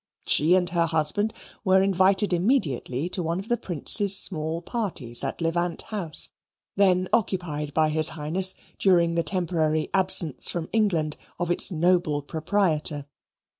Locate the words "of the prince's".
3.37-4.17